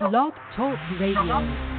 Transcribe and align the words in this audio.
Blog 0.00 0.32
Talk 0.54 0.78
Radio. 1.00 1.77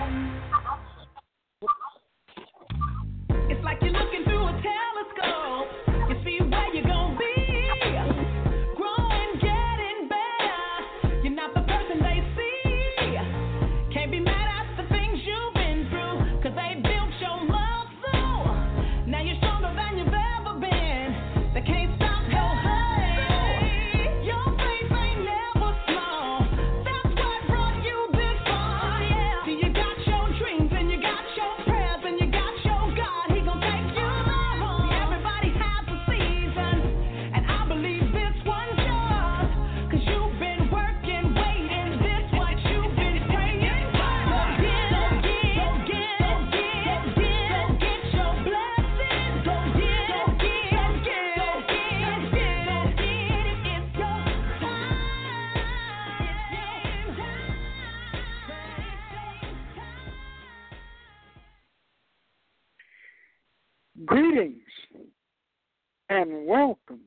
And 66.20 66.46
welcome. 66.46 67.00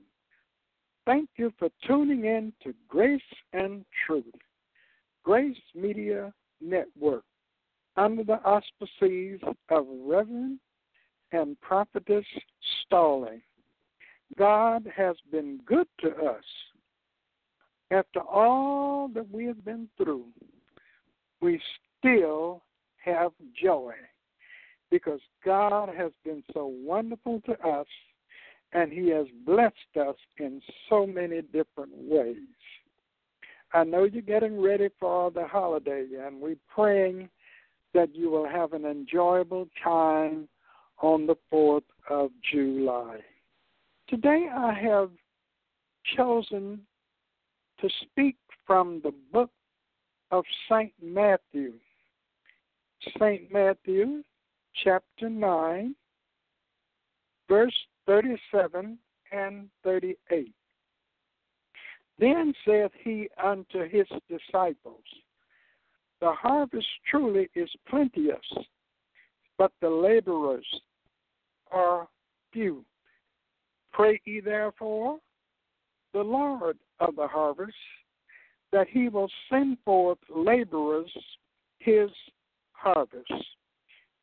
Thank 1.05 1.28
you 1.36 1.52
for 1.58 1.68
tuning 1.86 2.24
in 2.24 2.50
to 2.62 2.72
Grace 2.88 3.20
and 3.52 3.84
Truth, 4.06 4.24
Grace 5.22 5.55
Media 5.74 6.32
Network, 6.62 7.24
under 7.98 8.24
the 8.24 8.40
auspices 8.42 9.38
of 9.68 9.84
Reverend 10.02 10.60
and 11.33 11.60
Prophetess 11.60 12.24
Stalling. 12.86 13.42
God 14.38 14.90
has 14.96 15.16
been 15.30 15.60
good 15.66 15.88
to 16.00 16.08
us. 16.08 16.44
After 17.90 18.20
all 18.20 19.08
that 19.12 19.30
we 19.30 19.44
have 19.44 19.62
been 19.62 19.88
through, 19.98 20.24
we 21.42 21.60
still 21.98 22.62
have 23.05 23.33
joy 23.62 23.92
because 24.90 25.20
God 25.44 25.90
has 25.94 26.12
been 26.24 26.42
so 26.55 26.72
wonderful 26.83 27.42
to 27.44 27.52
us 27.60 27.86
and 28.72 28.92
He 28.92 29.08
has 29.10 29.26
blessed 29.44 29.96
us 30.00 30.16
in 30.38 30.60
so 30.88 31.06
many 31.06 31.42
different 31.42 31.92
ways. 31.94 32.36
I 33.74 33.84
know 33.84 34.04
you're 34.04 34.22
getting 34.22 34.60
ready 34.60 34.88
for 35.00 35.30
the 35.30 35.46
holiday, 35.46 36.06
and 36.24 36.40
we're 36.40 36.56
praying 36.74 37.28
that 37.94 38.14
you 38.14 38.30
will 38.30 38.48
have 38.48 38.72
an 38.72 38.84
enjoyable 38.84 39.68
time 39.82 40.48
on 41.00 41.26
the 41.26 41.36
4th 41.52 41.82
of 42.08 42.30
July. 42.50 43.18
Today 44.08 44.48
I 44.54 44.72
have 44.74 45.10
chosen 46.16 46.80
to 47.80 47.88
speak 48.02 48.36
from 48.66 49.00
the 49.02 49.12
book 49.32 49.50
of 50.30 50.44
St. 50.68 50.92
Matthew. 51.02 51.74
St. 53.18 53.52
Matthew 53.52 54.22
chapter 54.84 55.28
9, 55.28 55.94
verse 57.48 57.76
37 58.06 58.98
and 59.33 59.68
38. 59.85 60.52
Then 62.18 62.52
saith 62.67 62.92
he 63.02 63.29
unto 63.42 63.89
his 63.89 64.07
disciples, 64.29 65.02
The 66.20 66.33
harvest 66.33 66.86
truly 67.11 67.48
is 67.55 67.70
plenteous, 67.89 68.46
but 69.58 69.73
the 69.80 69.91
laborers 69.91 70.67
are 71.70 72.08
few. 72.52 72.85
Pray 73.92 74.20
ye 74.24 74.41
therefore 74.41 75.18
the 76.12 76.23
Lord 76.23 76.79
of 77.01 77.17
the 77.17 77.27
harvest 77.27 77.74
that 78.73 78.89
he 78.89 79.08
will 79.08 79.30
send 79.51 79.79
forth 79.85 80.18
laborers 80.35 81.11
his 81.79 82.11
harvest. 82.73 83.33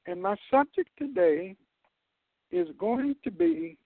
And 0.07 0.21
my 0.21 0.35
subject 0.49 0.89
today 0.97 1.55
is 2.51 2.67
going 2.77 3.15
to 3.23 3.31
be 3.31 3.77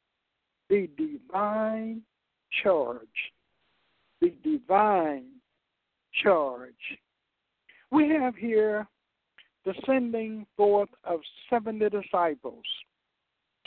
the 0.70 0.90
divine 0.98 2.02
charge. 2.64 2.98
The 4.22 4.34
divine 4.44 5.26
charge. 6.24 6.74
We 7.92 8.10
have 8.10 8.36
here 8.36 8.88
the 9.66 9.74
sending 9.86 10.46
forth 10.58 10.90
of 11.04 11.20
70 11.50 11.90
disciples, 11.90 12.64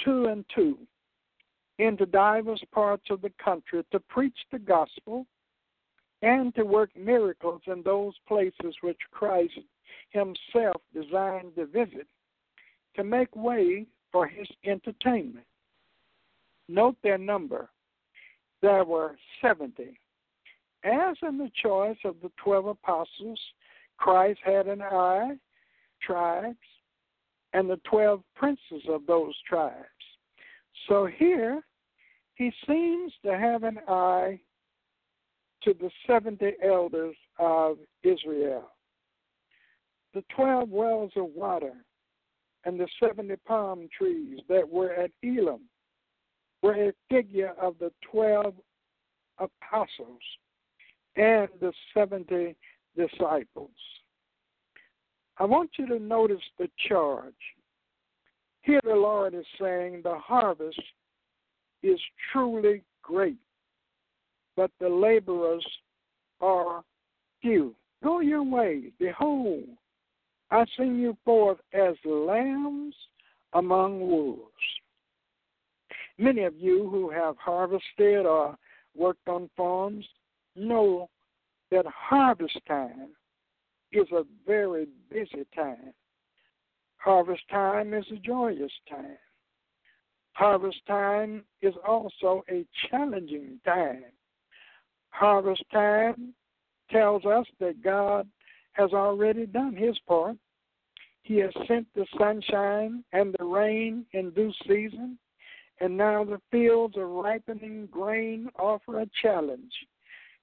two 0.05 0.27
and 0.27 0.45
two, 0.55 0.79
into 1.79 2.07
divers 2.07 2.63
parts 2.73 3.05
of 3.11 3.23
the 3.23 3.33
country 3.43 3.85
to 3.93 4.01
preach 4.01 4.37
the 4.51 4.59
gospel 4.59 5.27
and 6.23 6.55
to 6.55 6.65
work 6.65 6.91
miracles 6.97 7.61
in 7.67 7.83
those 7.83 8.15
places 8.27 8.75
which 8.81 8.99
Christ 9.11 9.59
himself 10.11 10.81
designed 10.95 11.55
to 11.57 11.67
visit 11.67 12.07
to 12.97 13.05
make 13.05 13.35
way 13.37 13.87
for 14.17 14.27
his 14.27 14.49
entertainment. 14.65 15.45
Note 16.71 16.97
their 17.03 17.19
number. 17.19 17.69
There 18.63 18.83
were 18.83 19.19
70. 19.43 20.01
As 20.85 21.17
in 21.23 21.37
the 21.37 21.51
choice 21.63 21.99
of 22.03 22.15
the 22.23 22.31
12 22.43 22.65
apostles, 22.65 23.39
Christ 23.99 24.41
had 24.43 24.69
an 24.69 24.81
eye, 24.81 25.37
tribes, 26.01 26.57
and 27.53 27.69
the 27.69 27.79
12 27.91 28.23
princes 28.35 28.89
of 28.89 29.07
those 29.07 29.35
tribes. 29.47 29.85
So 30.89 31.05
here, 31.05 31.61
he 32.37 32.51
seems 32.67 33.13
to 33.23 33.37
have 33.37 33.65
an 33.65 33.81
eye 33.87 34.41
to 35.65 35.75
the 35.75 35.91
70 36.07 36.55
elders 36.65 37.17
of 37.39 37.77
Israel. 38.03 38.71
The 40.15 40.25
12 40.35 40.71
wells 40.71 41.13
of 41.17 41.27
water 41.35 41.75
and 42.65 42.79
the 42.79 42.89
70 43.01 43.35
palm 43.47 43.89
trees 43.97 44.41
that 44.49 44.69
were 44.69 44.93
at 44.93 45.11
Elim 45.23 45.61
were 46.63 46.75
a 46.75 46.93
figure 47.11 47.53
of 47.61 47.77
the 47.79 47.93
12 48.11 48.55
apostles 49.39 50.21
and 51.17 51.49
the 51.61 51.73
70 51.95 52.57
disciples. 52.97 53.71
I 55.39 55.45
want 55.45 55.71
you 55.79 55.87
to 55.89 55.99
notice 55.99 56.43
the 56.59 56.69
charge. 56.89 57.35
Here 58.63 58.81
the 58.83 58.95
Lord 58.95 59.35
is 59.35 59.45
saying 59.61 60.01
the 60.03 60.19
harvest 60.19 60.81
is 61.83 62.01
truly 62.33 62.83
great, 63.03 63.37
but 64.57 64.71
the 64.81 64.89
laborers 64.89 65.65
are 66.41 66.83
few. 67.41 67.75
Go 68.03 68.21
your 68.21 68.43
way. 68.43 68.93
Behold, 68.99 69.65
I 70.51 70.65
send 70.77 71.01
you 71.01 71.17
forth 71.25 71.59
as 71.73 71.95
lambs 72.05 72.95
among 73.53 74.01
wolves. 74.01 74.41
Many 76.19 76.45
of 76.45 76.55
you 76.57 76.89
who 76.89 77.11
have 77.11 77.37
harvested 77.37 78.27
or 78.27 78.57
worked 78.95 79.29
on 79.29 79.51
farms 79.57 80.07
know 80.55 81.11
that 81.71 81.85
harvest 81.87 82.59
time 82.67 83.09
is 83.93 84.07
a 84.13 84.25
very 84.47 84.87
busy 85.11 85.47
time. 85.55 85.93
Harvest 86.99 87.43
time 87.51 87.93
is 87.93 88.05
a 88.13 88.17
joyous 88.17 88.73
time. 88.89 89.19
Harvest 90.33 90.79
time 90.87 91.45
is 91.63 91.75
also 91.87 92.45
a 92.51 92.65
challenging 92.89 93.59
time. 93.65 94.05
Harvest 95.11 95.65
time 95.73 96.35
tells 96.91 97.25
us 97.25 97.47
that 97.59 97.83
God 97.83 98.27
has 98.77 98.93
already 98.93 99.47
done 99.47 99.75
his 99.75 99.99
part. 100.07 100.37
He 101.23 101.39
has 101.39 101.53
sent 101.67 101.87
the 101.95 102.07
sunshine 102.19 103.03
and 103.13 103.35
the 103.39 103.45
rain 103.45 104.07
in 104.13 104.31
due 104.31 104.53
season, 104.67 105.19
and 105.81 105.97
now 105.97 106.25
the 106.25 106.41
fields 106.51 106.97
of 106.97 107.09
ripening 107.09 107.89
grain 107.91 108.49
offer 108.59 109.01
a 109.01 109.11
challenge 109.23 109.73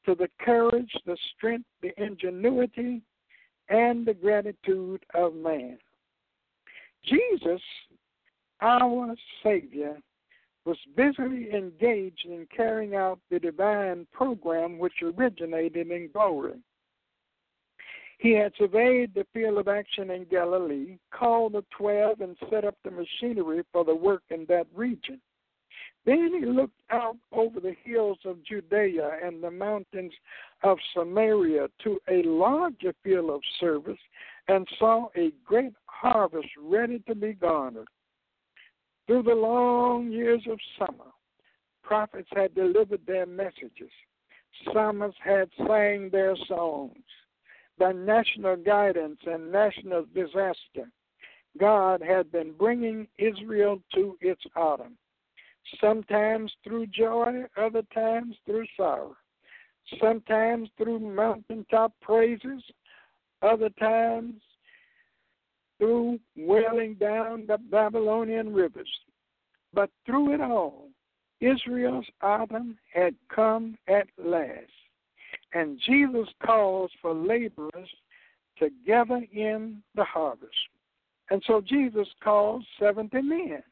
to 0.06 0.16
the 0.16 0.28
courage, 0.42 0.92
the 1.06 1.18
strength, 1.36 1.66
the 1.82 1.92
ingenuity, 2.02 3.02
and 3.70 4.06
the 4.06 4.14
gratitude 4.14 5.04
of 5.14 5.36
man. 5.36 5.78
Jesus, 7.06 7.62
our 8.62 9.16
Savior, 9.42 9.98
was 10.66 10.78
busily 10.96 11.54
engaged 11.54 12.26
in 12.26 12.48
carrying 12.56 12.96
out 12.96 13.20
the 13.30 13.40
divine 13.40 14.08
program 14.12 14.78
which 14.78 14.94
originated 15.02 15.92
in 15.92 16.10
glory. 16.12 16.60
He 18.24 18.32
had 18.32 18.54
surveyed 18.58 19.14
the 19.14 19.28
field 19.34 19.58
of 19.58 19.68
action 19.68 20.10
in 20.10 20.24
Galilee, 20.24 20.98
called 21.12 21.52
the 21.52 21.66
twelve, 21.78 22.22
and 22.22 22.38
set 22.50 22.64
up 22.64 22.78
the 22.86 22.90
machinery 22.90 23.64
for 23.74 23.84
the 23.84 23.94
work 23.94 24.24
in 24.30 24.46
that 24.48 24.66
region. 24.74 25.20
Then 26.06 26.32
he 26.40 26.46
looked 26.46 26.80
out 26.90 27.18
over 27.34 27.60
the 27.60 27.76
hills 27.84 28.20
of 28.24 28.42
Judea 28.46 29.18
and 29.22 29.44
the 29.44 29.52
mountains 29.52 30.14
of 30.64 30.78
Samaria 30.94 31.68
to 31.84 32.00
a 32.10 32.24
larger 32.24 32.94
field 33.04 33.30
of 33.30 33.42
service 33.60 34.00
and 34.48 34.66
saw 34.80 35.10
a 35.18 35.34
great 35.44 35.74
harvest 35.88 36.48
ready 36.58 37.00
to 37.00 37.16
be 37.16 37.34
garnered. 37.34 37.90
Through 39.06 39.24
the 39.24 39.36
long 39.36 40.10
years 40.10 40.44
of 40.50 40.60
summer, 40.80 41.12
prophets 41.84 42.30
had 42.34 42.56
delivered 42.56 43.06
their 43.06 43.26
messages. 43.26 43.92
Psalmists 44.64 45.20
had 45.22 45.50
sang 45.68 46.10
their 46.10 46.38
songs. 46.48 47.04
By 47.78 47.92
national 47.92 48.58
guidance 48.58 49.20
and 49.26 49.52
national 49.52 50.06
disaster, 50.14 50.90
God 51.60 52.02
had 52.02 52.32
been 52.32 52.54
bringing 52.54 53.08
Israel 53.18 53.82
to 53.94 54.18
its 54.22 54.42
autumn 54.56 54.98
sometimes 55.80 56.52
through 56.64 56.88
joy, 56.88 57.44
other 57.58 57.84
times 57.94 58.36
through 58.46 58.66
sorrow, 58.78 59.16
sometimes 60.00 60.70
through 60.78 61.00
mountaintop 61.00 61.94
praises, 62.02 62.64
other 63.42 63.70
times 63.80 64.36
through 65.78 66.20
wailing 66.38 66.96
down 66.96 67.46
the 67.48 67.58
Babylonian 67.58 68.54
rivers. 68.54 68.90
But 69.74 69.90
through 70.06 70.34
it 70.34 70.42
all, 70.42 70.90
Israel's 71.42 72.06
autumn 72.22 72.78
had 72.94 73.16
come 73.34 73.76
at 73.88 74.08
last, 74.18 74.72
and 75.54 75.80
Jesus 75.86 76.28
calls 76.46 76.92
for 77.02 77.14
laborers 77.14 77.90
to 78.60 78.70
gather 78.86 79.22
in 79.34 79.82
the 79.96 80.04
harvest. 80.04 80.52
And 81.30 81.42
so 81.48 81.62
Jesus 81.62 82.08
calls 82.24 82.64
70 82.80 83.22
men 83.22 83.64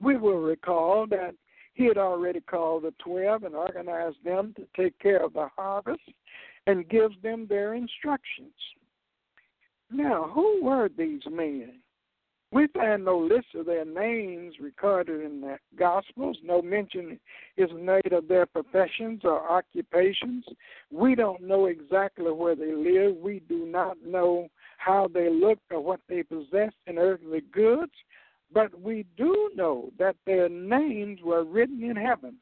we 0.00 0.16
will 0.16 0.40
recall 0.40 1.06
that 1.08 1.34
he 1.74 1.84
had 1.86 1.98
already 1.98 2.40
called 2.40 2.84
the 2.84 2.94
12 3.04 3.44
and 3.44 3.54
organized 3.54 4.22
them 4.24 4.54
to 4.56 4.66
take 4.76 4.98
care 4.98 5.24
of 5.24 5.32
the 5.32 5.48
harvest 5.56 6.00
and 6.66 6.88
gives 6.88 7.14
them 7.22 7.46
their 7.48 7.74
instructions. 7.74 8.52
Now, 9.90 10.30
who 10.34 10.62
were 10.62 10.88
these 10.96 11.22
men? 11.30 11.80
We 12.50 12.66
find 12.68 13.04
no 13.04 13.18
list 13.18 13.48
of 13.54 13.66
their 13.66 13.84
names 13.84 14.54
recorded 14.58 15.20
in 15.22 15.42
the 15.42 15.58
Gospels. 15.78 16.38
No 16.42 16.62
mention 16.62 17.20
is 17.58 17.68
made 17.78 18.12
of 18.12 18.26
their 18.26 18.46
professions 18.46 19.20
or 19.24 19.50
occupations. 19.50 20.46
We 20.90 21.14
don't 21.14 21.42
know 21.42 21.66
exactly 21.66 22.32
where 22.32 22.56
they 22.56 22.72
live. 22.72 23.16
We 23.16 23.40
do 23.48 23.66
not 23.66 23.98
know 24.02 24.48
how 24.78 25.08
they 25.12 25.28
looked 25.28 25.70
or 25.70 25.80
what 25.80 26.00
they 26.08 26.22
possessed 26.22 26.76
in 26.86 26.96
earthly 26.96 27.42
goods. 27.52 27.92
But 28.52 28.80
we 28.80 29.04
do 29.18 29.50
know 29.54 29.90
that 29.98 30.16
their 30.24 30.48
names 30.48 31.20
were 31.22 31.44
written 31.44 31.82
in 31.82 31.96
heaven 31.96 32.36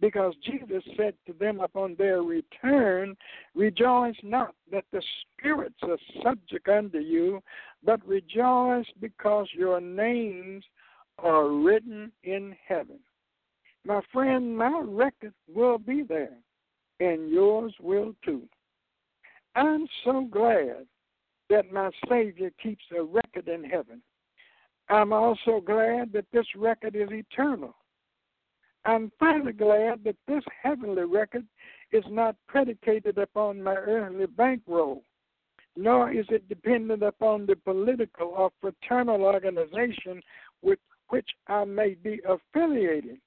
because 0.00 0.34
Jesus 0.44 0.82
said 0.96 1.14
to 1.26 1.32
them 1.34 1.60
upon 1.60 1.94
their 1.96 2.22
return, 2.22 3.16
Rejoice 3.54 4.16
not 4.22 4.54
that 4.72 4.84
the 4.92 5.02
spirits 5.38 5.78
are 5.82 5.98
subject 6.22 6.68
unto 6.68 6.98
you, 6.98 7.42
but 7.84 8.06
rejoice 8.06 8.86
because 9.00 9.46
your 9.52 9.80
names 9.80 10.64
are 11.18 11.48
written 11.48 12.10
in 12.24 12.56
heaven. 12.66 12.98
My 13.84 14.00
friend, 14.12 14.56
my 14.56 14.82
record 14.84 15.34
will 15.52 15.78
be 15.78 16.02
there, 16.02 16.36
and 17.00 17.30
yours 17.30 17.74
will 17.80 18.14
too. 18.24 18.42
I'm 19.54 19.86
so 20.04 20.26
glad 20.30 20.86
that 21.48 21.72
my 21.72 21.90
Savior 22.08 22.50
keeps 22.62 22.84
a 22.96 23.02
record 23.02 23.48
in 23.48 23.64
heaven. 23.64 24.00
I'm 24.88 25.12
also 25.12 25.60
glad 25.64 26.12
that 26.12 26.26
this 26.32 26.46
record 26.56 26.94
is 26.94 27.08
eternal. 27.10 27.74
I'm 28.84 29.12
further 29.18 29.52
glad 29.52 30.04
that 30.04 30.16
this 30.26 30.44
heavenly 30.62 31.04
record 31.04 31.44
is 31.92 32.04
not 32.08 32.36
predicated 32.48 33.18
upon 33.18 33.62
my 33.62 33.74
earthly 33.74 34.26
bankroll, 34.26 35.02
nor 35.76 36.10
is 36.12 36.26
it 36.30 36.48
dependent 36.48 37.02
upon 37.02 37.46
the 37.46 37.56
political 37.56 38.28
or 38.28 38.50
fraternal 38.60 39.22
organization 39.22 40.22
with 40.62 40.78
which 41.08 41.28
I 41.46 41.64
may 41.64 41.94
be 41.94 42.20
affiliated. 42.26 43.18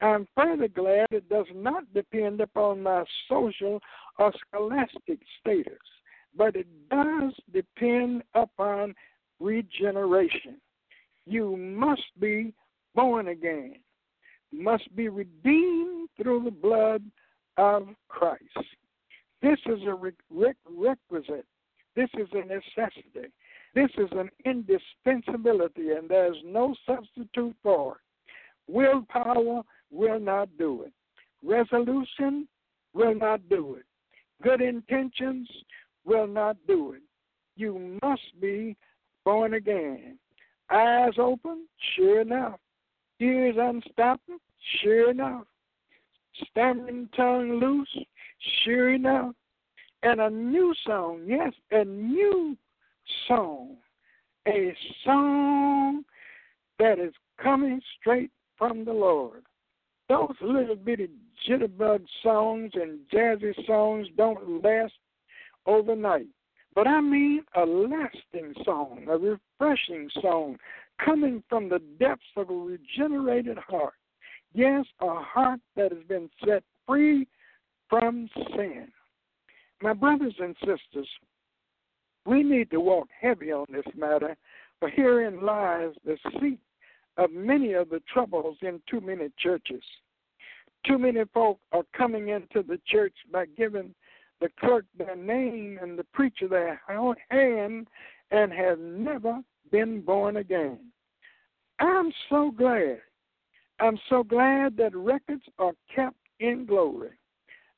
I'm 0.00 0.26
further 0.34 0.68
glad 0.68 1.08
it 1.10 1.28
does 1.28 1.46
not 1.54 1.92
depend 1.92 2.40
upon 2.40 2.82
my 2.82 3.04
social 3.28 3.80
or 4.18 4.32
scholastic 4.46 5.20
status, 5.40 5.74
but 6.34 6.56
it 6.56 6.66
does 6.88 7.34
depend 7.52 8.22
upon 8.34 8.94
regeneration. 9.40 10.56
You 11.26 11.56
must 11.56 12.18
be 12.18 12.54
born 12.94 13.28
again, 13.28 13.76
must 14.52 14.94
be 14.96 15.08
redeemed 15.08 16.08
through 16.20 16.44
the 16.44 16.50
blood 16.50 17.02
of 17.56 17.88
Christ. 18.08 18.42
This 19.42 19.58
is 19.66 19.80
a 19.86 19.94
requisite. 19.94 21.46
This 21.96 22.10
is 22.14 22.28
a 22.32 22.44
necessity. 22.44 23.32
This 23.74 23.90
is 23.98 24.08
an 24.12 24.30
indispensability, 24.44 25.90
and 25.90 26.08
there's 26.08 26.36
no 26.44 26.74
substitute 26.86 27.54
for 27.62 27.96
it. 27.96 28.00
Willpower 28.72 29.62
will 29.90 30.20
not 30.20 30.48
do 30.58 30.82
it. 30.82 30.92
Resolution 31.42 32.46
will 32.92 33.14
not 33.14 33.48
do 33.48 33.76
it. 33.76 33.84
Good 34.42 34.60
intentions 34.60 35.48
will 36.04 36.26
not 36.26 36.56
do 36.66 36.92
it. 36.92 37.02
You 37.56 37.98
must 38.02 38.40
be 38.40 38.76
born 39.24 39.54
again. 39.54 40.18
Eyes 40.70 41.14
open, 41.18 41.66
sure 41.94 42.20
enough. 42.20 42.58
Ears 43.20 43.56
unstopped, 43.58 44.28
sure 44.80 45.10
enough. 45.10 45.44
Stammering 46.50 47.08
tongue 47.14 47.60
loose, 47.60 48.04
sure 48.64 48.94
enough. 48.94 49.34
And 50.02 50.20
a 50.20 50.30
new 50.30 50.74
song, 50.86 51.22
yes, 51.26 51.52
a 51.70 51.84
new 51.84 52.56
song. 53.28 53.76
A 54.48 54.74
song 55.04 56.02
that 56.78 56.98
is 56.98 57.12
coming 57.42 57.80
straight 58.00 58.30
from 58.56 58.86
the 58.86 58.92
Lord. 58.92 59.42
Those 60.08 60.34
little 60.40 60.76
bitty 60.76 61.10
jitterbug 61.46 62.04
songs 62.22 62.72
and 62.74 63.00
jazzy 63.12 63.54
songs 63.66 64.08
don't 64.16 64.64
last 64.64 64.94
overnight. 65.66 66.26
But 66.74 66.86
I 66.86 67.00
mean 67.00 67.42
a 67.54 67.64
lasting 67.64 68.54
song, 68.64 69.06
a 69.08 69.18
refreshing 69.18 70.08
song, 70.20 70.56
coming 71.04 71.42
from 71.48 71.68
the 71.68 71.80
depths 71.98 72.24
of 72.36 72.50
a 72.50 72.54
regenerated 72.54 73.58
heart. 73.58 73.94
Yes, 74.52 74.84
a 75.00 75.14
heart 75.14 75.60
that 75.76 75.92
has 75.92 76.02
been 76.08 76.28
set 76.44 76.62
free 76.86 77.26
from 77.88 78.28
sin. 78.56 78.88
My 79.82 79.92
brothers 79.92 80.34
and 80.38 80.56
sisters, 80.60 81.08
we 82.26 82.42
need 82.42 82.70
to 82.70 82.80
walk 82.80 83.08
heavy 83.18 83.52
on 83.52 83.66
this 83.70 83.86
matter, 83.96 84.36
for 84.78 84.88
herein 84.88 85.42
lies 85.42 85.92
the 86.04 86.18
seat 86.40 86.58
of 87.16 87.32
many 87.32 87.72
of 87.72 87.90
the 87.90 88.02
troubles 88.12 88.56
in 88.62 88.80
too 88.90 89.00
many 89.00 89.28
churches. 89.38 89.82
Too 90.86 90.98
many 90.98 91.20
folk 91.32 91.58
are 91.72 91.84
coming 91.96 92.28
into 92.28 92.62
the 92.66 92.80
church 92.86 93.14
by 93.32 93.46
giving 93.56 93.94
the 94.40 94.48
clerk 94.58 94.86
their 94.96 95.16
name 95.16 95.78
and 95.82 95.98
the 95.98 96.04
preacher 96.14 96.48
their 96.48 96.80
hand 97.28 97.86
and 98.30 98.52
have 98.52 98.78
never 98.78 99.40
been 99.70 100.00
born 100.00 100.36
again. 100.36 100.78
I'm 101.78 102.12
so 102.28 102.50
glad. 102.50 102.98
I'm 103.80 103.98
so 104.08 104.22
glad 104.22 104.76
that 104.76 104.94
records 104.94 105.42
are 105.58 105.72
kept 105.94 106.18
in 106.38 106.66
glory. 106.66 107.10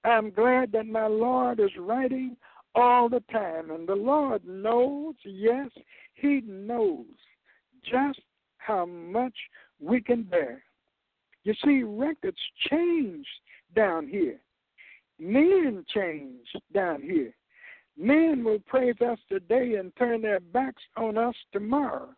I'm 0.04 0.30
glad 0.30 0.72
that 0.72 0.86
my 0.86 1.06
Lord 1.06 1.60
is 1.60 1.70
writing 1.78 2.36
all 2.74 3.08
the 3.08 3.22
time, 3.30 3.70
and 3.70 3.88
the 3.88 3.94
Lord 3.94 4.44
knows, 4.44 5.14
yes, 5.24 5.70
He 6.14 6.42
knows 6.44 7.06
just 7.84 8.20
how 8.58 8.86
much 8.86 9.34
we 9.80 10.00
can 10.00 10.22
bear. 10.22 10.62
You 11.44 11.54
see, 11.64 11.82
records 11.82 12.38
change 12.70 13.26
down 13.74 14.08
here. 14.08 14.38
Men 15.18 15.84
change 15.94 16.46
down 16.72 17.02
here. 17.02 17.34
Men 18.02 18.42
will 18.42 18.58
praise 18.66 19.00
us 19.00 19.18
today 19.28 19.76
and 19.76 19.94
turn 19.96 20.22
their 20.22 20.40
backs 20.40 20.82
on 20.96 21.16
us 21.16 21.36
tomorrow. 21.52 22.08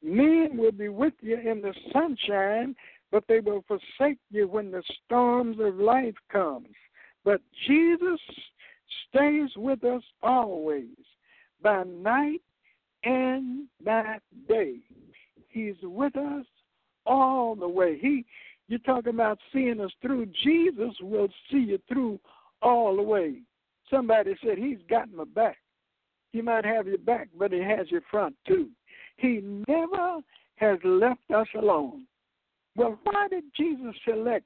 Men 0.00 0.56
will 0.56 0.70
be 0.70 0.88
with 0.88 1.14
you 1.20 1.36
in 1.36 1.60
the 1.60 1.74
sunshine, 1.92 2.76
but 3.10 3.24
they 3.26 3.40
will 3.40 3.64
forsake 3.66 4.18
you 4.30 4.46
when 4.46 4.70
the 4.70 4.84
storms 5.04 5.56
of 5.58 5.80
life 5.80 6.14
comes. 6.30 6.68
But 7.24 7.40
Jesus 7.66 8.20
stays 9.08 9.50
with 9.56 9.82
us 9.82 10.02
always, 10.22 10.94
by 11.60 11.82
night 11.82 12.42
and 13.02 13.66
by 13.84 14.18
day. 14.48 14.76
He's 15.48 15.74
with 15.82 16.14
us 16.14 16.46
all 17.04 17.56
the 17.56 17.68
way. 17.68 17.98
He 17.98 18.24
you're 18.68 18.78
talking 18.80 19.14
about 19.14 19.38
seeing 19.52 19.80
us 19.80 19.92
through. 20.02 20.26
Jesus 20.44 20.94
will 21.00 21.28
see 21.50 21.58
you 21.58 21.78
through 21.88 22.20
all 22.62 22.94
the 22.94 23.02
way. 23.02 23.40
Somebody 23.90 24.34
said, 24.44 24.58
He's 24.58 24.78
got 24.88 25.12
my 25.12 25.24
back. 25.24 25.58
He 26.32 26.42
might 26.42 26.64
have 26.64 26.86
your 26.86 26.98
back, 26.98 27.28
but 27.38 27.52
He 27.52 27.60
has 27.60 27.90
your 27.90 28.02
front 28.10 28.34
too. 28.46 28.68
He 29.16 29.40
never 29.66 30.18
has 30.56 30.78
left 30.84 31.30
us 31.34 31.48
alone. 31.56 32.02
Well, 32.76 32.98
why 33.04 33.28
did 33.28 33.44
Jesus 33.56 33.94
select 34.06 34.44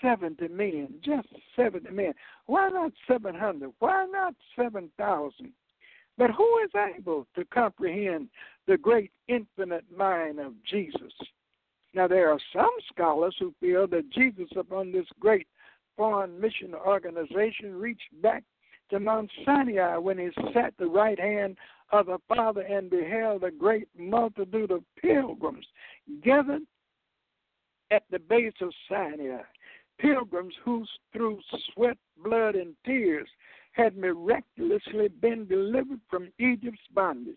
70 0.00 0.48
men, 0.48 0.94
just 1.04 1.28
70 1.56 1.90
men? 1.90 2.14
Why 2.46 2.68
not 2.68 2.92
700? 3.06 3.70
Why 3.78 4.06
not 4.10 4.34
7,000? 4.56 5.52
But 6.18 6.30
who 6.30 6.58
is 6.64 6.70
able 6.96 7.26
to 7.34 7.44
comprehend 7.46 8.28
the 8.66 8.76
great 8.76 9.10
infinite 9.28 9.84
mind 9.94 10.38
of 10.40 10.52
Jesus? 10.68 11.12
Now, 11.94 12.08
there 12.08 12.30
are 12.30 12.40
some 12.52 12.70
scholars 12.92 13.36
who 13.38 13.54
feel 13.60 13.86
that 13.88 14.10
Jesus, 14.10 14.48
upon 14.56 14.92
this 14.92 15.06
great 15.20 15.46
foreign 16.02 16.40
mission 16.40 16.74
organization, 16.74 17.76
reached 17.76 18.20
back 18.22 18.42
to 18.90 18.98
Mount 18.98 19.30
Sinai 19.46 19.98
when 19.98 20.18
he 20.18 20.30
sat 20.52 20.74
the 20.76 20.86
right 20.86 21.16
hand 21.16 21.56
of 21.92 22.06
the 22.06 22.18
Father 22.26 22.62
and 22.62 22.90
beheld 22.90 23.44
a 23.44 23.52
great 23.52 23.86
multitude 23.96 24.72
of 24.72 24.82
pilgrims 25.00 25.64
gathered 26.24 26.62
at 27.92 28.02
the 28.10 28.18
base 28.18 28.52
of 28.60 28.72
Sinai. 28.88 29.42
Pilgrims 30.00 30.54
who, 30.64 30.84
through 31.12 31.38
sweat, 31.72 31.96
blood, 32.20 32.56
and 32.56 32.74
tears, 32.84 33.28
had 33.70 33.96
miraculously 33.96 35.06
been 35.06 35.46
delivered 35.46 36.00
from 36.10 36.32
Egypt's 36.40 36.80
bondage. 36.92 37.36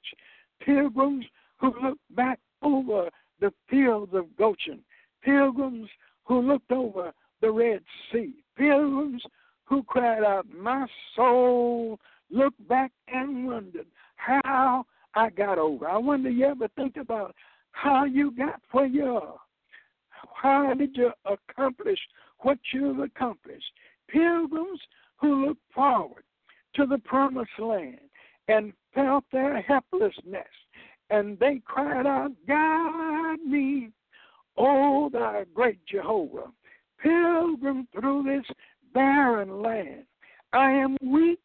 Pilgrims 0.60 1.26
who 1.58 1.72
looked 1.84 2.16
back 2.16 2.40
over 2.64 3.12
the 3.40 3.54
fields 3.70 4.16
of 4.16 4.36
Goshen. 4.36 4.80
Pilgrims 5.22 5.88
who 6.24 6.42
looked 6.42 6.72
over 6.72 7.14
the 7.42 7.52
Red 7.52 7.82
Sea. 8.12 8.34
Pilgrims 8.58 9.24
who 9.66 9.84
cried 9.84 10.24
out, 10.24 10.46
My 10.50 10.86
soul 11.16 12.00
looked 12.30 12.68
back 12.68 12.92
and 13.08 13.48
wondered 13.48 13.88
how 14.16 14.86
I 15.14 15.30
got 15.30 15.58
over. 15.58 15.88
I 15.88 15.98
wonder 15.98 16.30
you 16.30 16.46
ever 16.46 16.68
think 16.76 16.98
about 16.98 17.36
how 17.72 18.06
you 18.06 18.32
got 18.32 18.62
where 18.72 18.86
you 18.86 19.06
are. 19.06 19.40
How 20.34 20.74
did 20.74 20.96
you 20.96 21.12
accomplish 21.26 22.00
what 22.40 22.58
you've 22.74 23.00
accomplished? 23.00 23.66
Pilgrims 24.08 24.80
who 25.18 25.48
looked 25.48 25.74
forward 25.74 26.24
to 26.76 26.86
the 26.86 26.98
promised 27.00 27.60
land 27.60 28.00
and 28.48 28.74
felt 28.94 29.24
their 29.32 29.62
helplessness, 29.62 30.48
and 31.10 31.38
they 31.40 31.62
cried 31.66 32.06
out, 32.06 32.32
Guide 32.48 33.46
me, 33.46 33.92
oh, 34.58 35.06
O 35.06 35.10
thou 35.10 35.44
great 35.54 35.80
Jehovah. 35.86 36.52
Pilgrim 37.06 37.88
through 37.94 38.24
this 38.24 38.46
barren 38.94 39.62
land. 39.62 40.06
I 40.54 40.72
am 40.72 40.98
weak, 41.04 41.40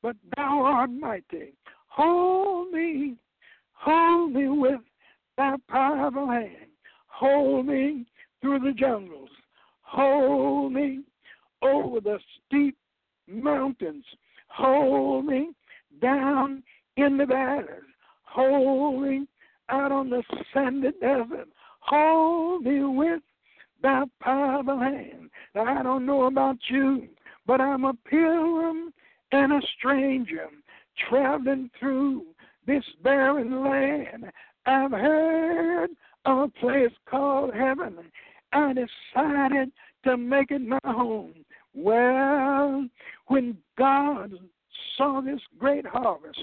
but 0.00 0.14
thou 0.36 0.62
art 0.62 0.90
mighty. 0.90 1.54
Hold 1.88 2.70
me, 2.70 3.16
hold 3.72 4.32
me 4.32 4.48
with 4.48 4.80
thy 5.36 5.56
powerful 5.68 6.30
hand. 6.30 6.70
Hold 7.08 7.66
me 7.66 8.06
through 8.40 8.60
the 8.60 8.72
jungles. 8.72 9.30
Hold 9.82 10.72
me 10.72 11.00
over 11.62 12.00
the 12.00 12.18
steep 12.46 12.76
mountains. 13.26 14.04
Hold 14.48 15.24
me 15.26 15.50
down 16.00 16.62
in 16.96 17.16
the 17.16 17.26
valleys. 17.26 17.66
Hold 18.22 19.02
me 19.02 19.26
out 19.68 19.90
on 19.90 20.10
the 20.10 20.22
sandy 20.54 20.90
desert. 21.00 21.48
Hold 21.80 22.64
me 22.64 22.84
with 22.84 23.22
thy 23.82 24.04
powerful 24.20 24.78
hand. 24.78 25.30
Now, 25.54 25.78
I 25.78 25.82
don't 25.82 26.06
know 26.06 26.24
about 26.24 26.56
you, 26.68 27.08
but 27.46 27.60
I'm 27.60 27.84
a 27.84 27.94
pilgrim 27.94 28.92
and 29.32 29.52
a 29.52 29.60
stranger 29.78 30.48
traveling 31.08 31.70
through 31.78 32.24
this 32.66 32.84
barren 33.02 33.62
land. 33.64 34.30
I've 34.66 34.90
heard 34.90 35.90
of 36.24 36.38
a 36.38 36.48
place 36.48 36.92
called 37.08 37.54
heaven. 37.54 37.98
I 38.52 38.72
decided 38.72 39.70
to 40.04 40.16
make 40.16 40.50
it 40.50 40.62
my 40.62 40.78
home. 40.84 41.34
Well, 41.74 42.86
when 43.26 43.58
God 43.78 44.32
saw 44.96 45.20
this 45.20 45.40
great 45.58 45.86
harvest 45.86 46.40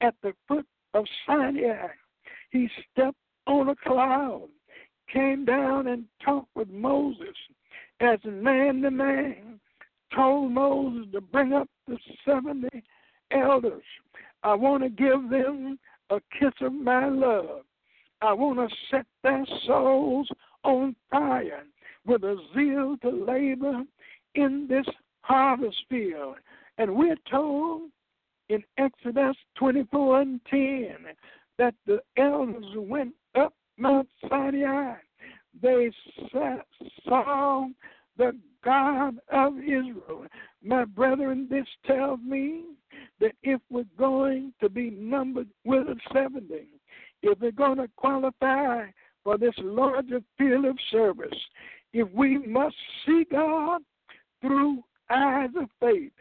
at 0.00 0.14
the 0.22 0.32
foot 0.48 0.66
of 0.94 1.04
Sinai, 1.26 1.88
he 2.50 2.68
stepped 2.90 3.16
on 3.46 3.68
a 3.68 3.76
cloud, 3.76 4.48
came 5.12 5.44
down 5.44 5.88
and 5.88 6.04
talked 6.24 6.54
with 6.54 6.68
Moses 6.70 7.36
as 8.00 8.18
man 8.24 8.82
to 8.82 8.90
man, 8.90 9.60
told 10.14 10.52
Moses 10.52 11.06
to 11.12 11.20
bring 11.20 11.52
up 11.52 11.68
the 11.86 11.98
70 12.26 12.68
elders. 13.30 13.82
I 14.42 14.54
want 14.54 14.82
to 14.82 14.88
give 14.88 15.30
them 15.30 15.78
a 16.10 16.20
kiss 16.38 16.52
of 16.60 16.72
my 16.72 17.08
love. 17.08 17.62
I 18.20 18.32
want 18.32 18.58
to 18.58 18.76
set 18.90 19.06
their 19.22 19.44
souls 19.66 20.28
on 20.64 20.94
fire 21.10 21.64
with 22.06 22.24
a 22.24 22.36
zeal 22.54 22.96
to 23.02 23.24
labor 23.24 23.82
in 24.34 24.66
this 24.68 24.86
harvest 25.22 25.76
field. 25.88 26.36
And 26.78 26.94
we're 26.94 27.16
told 27.30 27.90
in 28.48 28.62
Exodus 28.78 29.36
24 29.56 30.20
and 30.20 30.40
10 30.50 30.96
that 31.58 31.74
the 31.86 32.00
elders 32.16 32.64
went 32.76 33.14
Mount 33.78 34.08
Sinai. 34.28 34.94
They 35.60 35.90
saw 37.04 37.66
the 38.16 38.38
God 38.64 39.16
of 39.30 39.58
Israel. 39.58 40.26
My 40.62 40.84
brethren, 40.84 41.48
this 41.50 41.66
tells 41.86 42.20
me 42.20 42.64
that 43.20 43.32
if 43.42 43.60
we're 43.70 43.84
going 43.98 44.52
to 44.60 44.68
be 44.68 44.90
numbered 44.90 45.48
with 45.64 45.86
the 45.86 45.96
70, 46.12 46.68
if 47.22 47.38
we're 47.40 47.52
going 47.52 47.78
to 47.78 47.88
qualify 47.96 48.86
for 49.24 49.38
this 49.38 49.54
larger 49.58 50.20
field 50.38 50.64
of 50.64 50.76
service, 50.90 51.38
if 51.92 52.10
we 52.12 52.38
must 52.38 52.76
see 53.04 53.24
God 53.30 53.82
through 54.40 54.82
eyes 55.10 55.50
of 55.60 55.68
faith, 55.80 56.12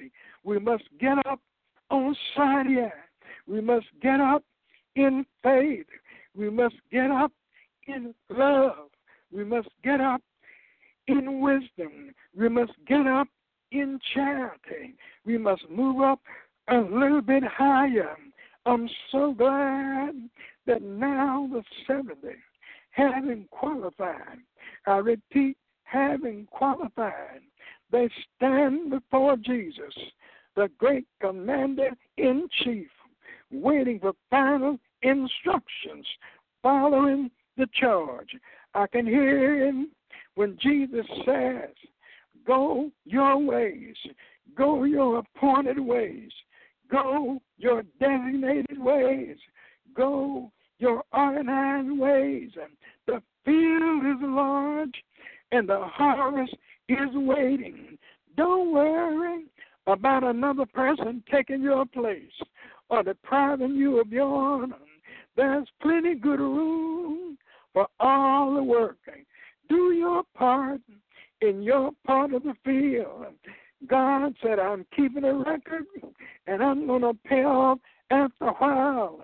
we 0.43 0.59
must 0.59 0.83
get 0.99 1.17
up 1.25 1.39
on 1.89 2.15
Sinai. 2.35 2.89
We 3.47 3.61
must 3.61 3.87
get 4.01 4.19
up 4.19 4.43
in 4.95 5.25
faith. 5.43 5.87
We 6.35 6.49
must 6.49 6.75
get 6.91 7.09
up 7.11 7.31
in 7.87 8.13
love. 8.29 8.89
We 9.31 9.43
must 9.43 9.69
get 9.83 10.01
up 10.01 10.21
in 11.07 11.41
wisdom. 11.41 12.13
We 12.37 12.49
must 12.49 12.73
get 12.87 13.07
up 13.07 13.27
in 13.71 13.99
charity. 14.13 14.95
We 15.25 15.37
must 15.37 15.63
move 15.69 16.01
up 16.01 16.19
a 16.69 16.77
little 16.77 17.21
bit 17.21 17.43
higher. 17.43 18.15
I'm 18.65 18.89
so 19.11 19.33
glad 19.33 20.13
that 20.67 20.81
now 20.81 21.49
the 21.51 21.63
70 21.87 22.15
having 22.91 23.47
qualified, 23.51 24.39
I 24.85 24.97
repeat, 24.97 25.57
having 25.83 26.47
qualified, 26.51 27.41
they 27.91 28.09
stand 28.35 28.91
before 28.91 29.37
Jesus, 29.37 29.93
the 30.55 30.69
great 30.77 31.05
commander 31.21 31.89
in 32.17 32.47
chief, 32.63 32.87
waiting 33.51 33.99
for 33.99 34.13
final 34.29 34.77
instructions, 35.01 36.05
following 36.61 37.31
the 37.57 37.67
charge. 37.79 38.29
I 38.73 38.87
can 38.87 39.05
hear 39.05 39.65
him 39.65 39.91
when 40.35 40.57
Jesus 40.61 41.05
says, 41.25 41.69
Go 42.45 42.89
your 43.05 43.37
ways, 43.37 43.95
go 44.57 44.83
your 44.83 45.19
appointed 45.19 45.79
ways, 45.79 46.31
go 46.89 47.39
your 47.57 47.83
designated 47.99 48.79
ways, 48.79 49.37
go 49.95 50.51
your 50.79 51.03
organized 51.13 51.99
ways. 51.99 52.49
And 52.59 52.71
the 53.05 53.21
field 53.45 54.05
is 54.05 54.21
large 54.21 54.95
and 55.51 55.69
the 55.69 55.81
harvest 55.81 56.55
is 56.89 57.09
waiting. 57.13 57.97
Don't 58.35 58.73
worry 58.73 59.45
about 59.87 60.23
another 60.23 60.65
person 60.65 61.23
taking 61.31 61.61
your 61.61 61.85
place 61.85 62.31
or 62.89 63.03
depriving 63.03 63.75
you 63.75 63.99
of 63.99 64.11
your 64.11 64.27
honor. 64.27 64.75
There's 65.35 65.67
plenty 65.81 66.15
good 66.15 66.39
room 66.39 67.37
for 67.73 67.87
all 67.99 68.53
the 68.53 68.63
working 68.63 69.25
do 69.71 69.93
your 69.93 70.23
part 70.35 70.81
in 71.41 71.63
your 71.63 71.91
part 72.05 72.33
of 72.33 72.43
the 72.43 72.53
field. 72.63 73.33
God 73.87 74.35
said, 74.43 74.59
I'm 74.59 74.85
keeping 74.95 75.23
a 75.23 75.33
record 75.33 75.85
and 76.45 76.61
I'm 76.61 76.85
going 76.85 77.01
to 77.01 77.13
pay 77.25 77.43
off 77.43 77.79
after 78.11 78.45
a 78.45 78.53
while. 78.53 79.21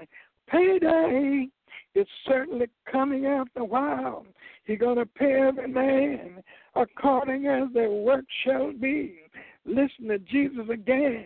Payday 0.49 1.47
is 1.95 2.07
certainly 2.25 2.67
coming 2.89 3.25
after 3.25 3.59
a 3.59 3.65
while. 3.65 4.25
He's 4.65 4.79
going 4.79 4.97
to 4.97 5.05
pay 5.05 5.33
every 5.33 5.67
man 5.67 6.43
according 6.75 7.45
as 7.47 7.67
their 7.73 7.89
work 7.89 8.25
shall 8.45 8.71
be. 8.71 9.19
Listen 9.65 10.07
to 10.07 10.19
Jesus 10.19 10.69
again. 10.71 11.25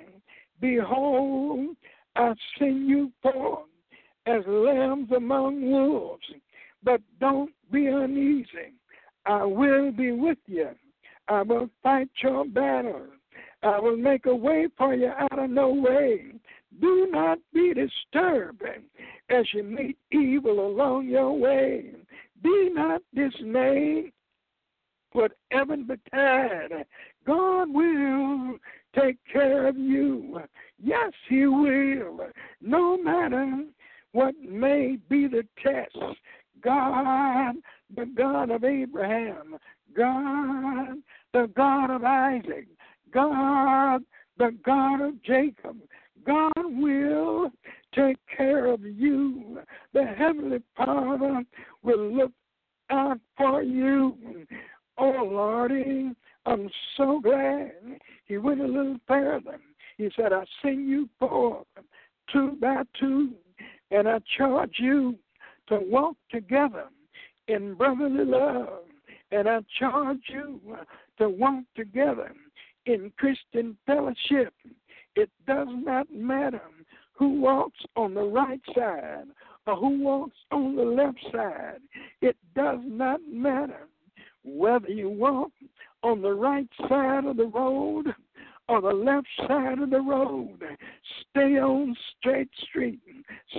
Behold, 0.59 1.75
I 2.15 2.33
send 2.57 2.89
you 2.89 3.11
forth 3.21 3.67
as 4.25 4.43
lambs 4.47 5.11
among 5.11 5.61
wolves, 5.69 6.25
but 6.83 7.01
don't 7.19 7.51
be 7.71 7.87
uneasy. 7.87 8.73
I 9.25 9.43
will 9.43 9.91
be 9.91 10.11
with 10.11 10.37
you. 10.47 10.69
I 11.27 11.43
will 11.43 11.69
fight 11.81 12.09
your 12.21 12.45
battle. 12.45 13.07
I 13.63 13.79
will 13.79 13.97
make 13.97 14.25
a 14.25 14.35
way 14.35 14.67
for 14.77 14.95
you 14.95 15.07
out 15.07 15.37
of 15.37 15.49
no 15.49 15.69
way. 15.69 16.33
Do 16.79 17.07
not 17.11 17.37
be 17.53 17.73
disturbed 17.73 18.63
as 19.29 19.45
you 19.53 19.63
meet 19.63 19.97
evil 20.11 20.65
along 20.65 21.07
your 21.07 21.37
way. 21.37 21.91
Be 22.41 22.69
not 22.73 23.01
dismayed, 23.13 24.11
whatever 25.11 25.77
betide. 25.77 26.85
God 27.25 27.69
will 27.71 28.57
take 28.95 29.17
care 29.31 29.67
of 29.67 29.77
you. 29.77 30.41
Yes, 30.81 31.11
He 31.29 31.45
will. 31.45 32.27
No 32.61 32.97
matter 32.97 33.65
what 34.13 34.35
may 34.39 34.97
be 35.09 35.27
the 35.27 35.43
test, 35.63 35.97
God, 36.63 37.55
the 37.95 38.05
God 38.05 38.49
of 38.49 38.63
Abraham, 38.63 39.57
God, 39.95 40.97
the 41.33 41.49
God 41.55 41.91
of 41.91 42.03
Isaac, 42.03 42.67
God, 43.13 44.01
the 44.37 44.55
God 44.65 45.01
of 45.01 45.23
Jacob, 45.23 45.77
God 46.25 46.51
will 46.55 47.51
take 47.95 48.17
care 48.35 48.67
of 48.67 48.81
you. 48.83 49.59
The 49.93 50.05
Heavenly 50.05 50.61
Father 50.77 51.43
will 51.83 52.11
look 52.11 52.31
out 52.89 53.19
for 53.37 53.63
you. 53.63 54.15
Oh, 54.97 55.29
Lordy, 55.31 56.11
I'm 56.45 56.69
so 56.97 57.19
glad 57.21 57.71
he 58.25 58.37
went 58.37 58.61
a 58.61 58.67
little 58.67 58.97
further. 59.07 59.57
He 59.97 60.09
said, 60.15 60.33
I 60.33 60.43
send 60.61 60.87
you 60.87 61.09
forth 61.19 61.65
two 62.31 62.57
by 62.61 62.83
two, 62.99 63.31
and 63.91 64.07
I 64.07 64.19
charge 64.37 64.75
you 64.77 65.15
to 65.67 65.79
walk 65.79 66.15
together 66.31 66.85
in 67.47 67.75
brotherly 67.75 68.25
love, 68.25 68.83
and 69.31 69.47
I 69.47 69.59
charge 69.79 70.21
you 70.27 70.59
uh, 70.73 70.83
to 71.19 71.29
walk 71.29 71.63
together 71.75 72.33
in 72.85 73.11
Christian 73.17 73.77
fellowship. 73.85 74.53
It 75.15 75.29
does 75.45 75.67
not 75.69 76.07
matter 76.11 76.61
who 77.13 77.39
walks 77.39 77.79
on 77.95 78.13
the 78.13 78.23
right 78.23 78.61
side 78.73 79.25
or 79.67 79.75
who 79.75 80.03
walks 80.03 80.37
on 80.51 80.75
the 80.75 80.83
left 80.83 81.19
side. 81.31 81.79
It 82.21 82.37
does 82.55 82.79
not 82.83 83.19
matter 83.29 83.87
whether 84.43 84.87
you 84.87 85.09
walk 85.09 85.51
on 86.03 86.21
the 86.21 86.33
right 86.33 86.67
side 86.89 87.25
of 87.25 87.37
the 87.37 87.45
road 87.45 88.07
or 88.71 88.79
the 88.79 88.87
left 88.87 89.27
side 89.47 89.79
of 89.79 89.89
the 89.89 89.99
road. 89.99 90.63
Stay 91.29 91.59
on 91.59 91.93
straight 92.17 92.47
street. 92.69 93.01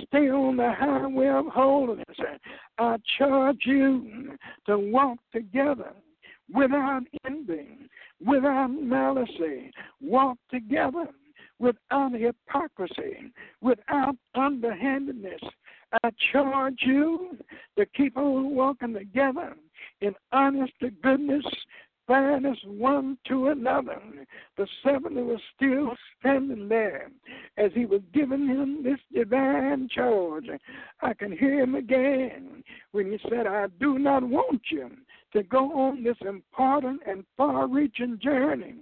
Stay 0.07 0.29
on 0.31 0.57
the 0.57 0.73
highway 0.73 1.27
of 1.27 1.45
holiness. 1.45 2.17
I 2.79 2.97
charge 3.19 3.59
you 3.63 4.35
to 4.65 4.79
walk 4.79 5.19
together 5.31 5.93
without 6.51 7.03
envy, 7.27 7.77
without 8.25 8.71
malice. 8.71 9.29
Walk 10.01 10.39
together 10.49 11.05
without 11.59 12.13
hypocrisy, 12.13 13.31
without 13.61 14.15
underhandedness. 14.33 15.41
I 16.03 16.09
charge 16.31 16.79
you 16.81 17.37
to 17.77 17.85
keep 17.85 18.17
on 18.17 18.55
walking 18.55 18.95
together 18.95 19.53
in 20.01 20.15
honest 20.31 20.73
goodness, 21.03 21.45
fairness 22.07 22.57
one 22.65 23.17
to 23.27 23.49
another. 23.49 24.01
The 24.57 24.67
seventy 24.83 25.21
was 25.21 25.39
still 25.55 25.93
standing 26.19 26.67
there 26.67 27.09
as 27.57 27.71
he 27.73 27.85
was 27.85 28.01
giving 28.13 28.47
him 28.47 28.83
this 28.83 28.99
divine 29.13 29.89
charge. 29.93 30.45
I 31.01 31.13
can 31.13 31.31
hear 31.31 31.61
him 31.61 31.75
again 31.75 32.63
when 32.91 33.11
he 33.11 33.17
said, 33.29 33.47
I 33.47 33.67
do 33.79 33.99
not 33.99 34.23
want 34.23 34.61
you 34.69 34.91
to 35.33 35.43
go 35.43 35.71
on 35.73 36.03
this 36.03 36.17
important 36.21 37.01
and 37.07 37.23
far 37.37 37.67
reaching 37.67 38.19
journey 38.21 38.75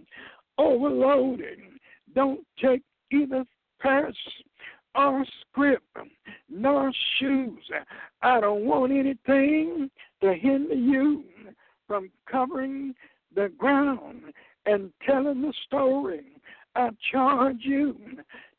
overloaded. 0.57 1.59
Don't 2.13 2.41
take 2.61 2.83
either 3.11 3.45
purse 3.79 4.15
or 4.95 5.25
script 5.41 5.85
nor 6.49 6.91
shoes. 7.17 7.63
I 8.21 8.41
don't 8.41 8.65
want 8.65 8.91
anything 8.91 9.89
to 10.21 10.33
hinder 10.33 10.75
you 10.75 11.23
from 11.91 12.09
covering 12.25 12.95
the 13.35 13.51
ground 13.57 14.21
and 14.65 14.93
telling 15.05 15.41
the 15.41 15.53
story. 15.67 16.21
I 16.73 16.91
charge 17.11 17.57
you 17.63 17.97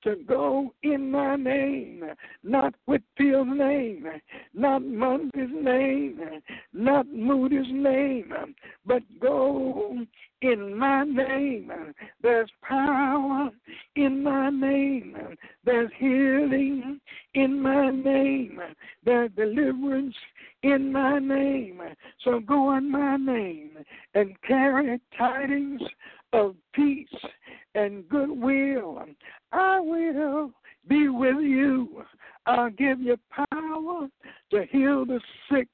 to 0.05 0.17
go 0.29 0.75
in 0.83 1.11
my 1.11 1.37
name, 1.37 2.05
not 2.45 2.75
Whitefield's 2.85 3.59
name, 3.59 4.07
not 4.53 4.85
Monday's 4.85 5.49
name, 5.51 6.21
not 6.75 7.09
Moody's 7.09 7.73
name, 7.73 8.35
but 8.85 9.03
go 9.19 9.97
in 10.43 10.77
my 10.77 11.05
name. 11.05 11.73
There's 12.21 12.51
power 12.61 13.49
in 13.97 14.23
my 14.23 14.51
name. 14.51 15.17
There's 15.65 15.91
healing 15.99 17.01
in 17.33 17.63
my 17.63 17.89
name. 17.93 18.61
There's 19.07 19.31
deliverance 19.37 20.17
in 20.63 20.93
my 20.93 21.19
name. 21.19 21.81
So 22.25 22.41
go 22.41 22.77
in 22.77 22.91
my 22.91 23.17
name 23.17 23.71
and 24.15 24.41
carry 24.43 25.01
tidings 25.17 25.83
of 26.33 26.55
peace 26.73 27.09
and 27.75 28.09
goodwill. 28.09 29.05
I 29.53 29.81
will 29.81 30.53
be 30.89 31.09
with 31.09 31.41
you. 31.41 32.05
I'll 32.47 32.71
give 32.71 33.01
you 33.01 33.17
power 33.31 34.09
to 34.51 34.65
heal 34.71 35.05
the 35.05 35.21
sick. 35.51 35.69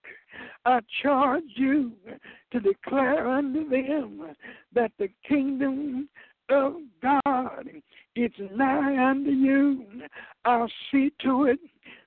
I 0.64 0.80
charge 1.02 1.42
you 1.56 1.92
to 2.52 2.60
declare 2.60 3.28
unto 3.28 3.68
them 3.68 4.34
that 4.74 4.92
the 4.98 5.08
kingdom 5.26 6.08
of 6.50 6.74
God 7.02 7.68
is 8.16 8.30
nigh 8.54 9.10
unto 9.10 9.30
you. 9.30 9.84
I'll 10.44 10.70
see 10.90 11.12
to 11.22 11.44
it 11.44 11.60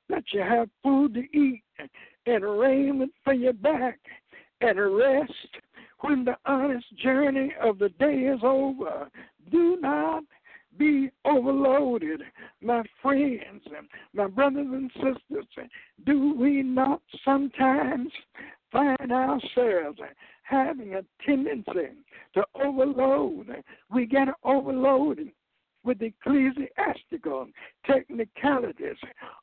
that 0.09 0.23
you 0.31 0.41
have 0.41 0.69
food 0.83 1.13
to 1.15 1.21
eat 1.37 1.63
and 2.25 2.43
raiment 2.43 3.11
for 3.23 3.33
your 3.33 3.53
back 3.53 3.99
and 4.61 4.79
rest 4.79 5.33
when 6.01 6.23
the 6.23 6.35
honest 6.45 6.85
journey 6.97 7.53
of 7.61 7.79
the 7.79 7.89
day 7.89 8.21
is 8.21 8.39
over. 8.43 9.09
Do 9.51 9.77
not 9.81 10.23
be 10.77 11.09
overloaded, 11.25 12.21
my 12.61 12.83
friends, 13.01 13.63
and 13.65 13.87
my 14.13 14.27
brothers 14.27 14.67
and 14.71 14.91
sisters. 14.93 15.67
Do 16.05 16.33
we 16.35 16.63
not 16.63 17.01
sometimes 17.25 18.09
find 18.71 19.11
ourselves 19.11 19.99
having 20.43 20.95
a 20.95 21.01
tendency 21.25 21.89
to 22.35 22.43
overload? 22.55 23.47
We 23.93 24.05
get 24.05 24.29
overloaded 24.43 25.31
with 25.83 26.01
ecclesiastical 26.01 27.47
technicalities, 27.85 28.97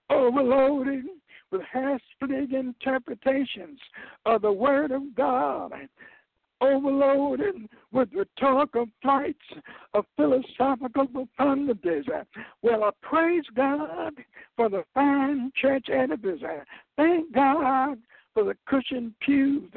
overloaded 0.09 1.05
with 1.51 1.63
half-split 1.73 2.53
interpretations 2.53 3.79
of 4.27 4.43
the 4.43 4.53
Word 4.53 4.91
of 4.91 5.15
God 5.15 5.73
overloaded 6.61 7.69
with 7.93 8.09
rhetorical 8.13 8.87
flights 9.01 9.39
of 9.95 10.05
philosophical 10.17 11.07
profundities. 11.07 12.05
Well, 12.63 12.85
I 12.85 12.91
praise 13.03 13.45
God 13.55 14.15
for 14.57 14.69
the 14.69 14.83
fine 14.93 15.53
church 15.55 15.87
edifice. 15.89 16.41
Thank 16.97 17.33
God 17.33 17.99
for 18.35 18.45
the 18.45 18.57
cushioned 18.67 19.15
pews 19.21 19.71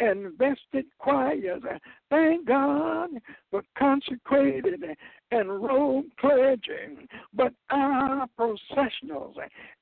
and 0.00 0.32
vested 0.38 0.86
choirs. 0.98 1.62
Thank 2.10 2.46
God 2.46 3.10
for 3.50 3.62
consecrated 3.78 4.84
and 5.30 5.62
robed 5.62 6.16
clergy. 6.18 7.08
But 7.34 7.52
our 7.70 8.26
processionals 8.38 9.34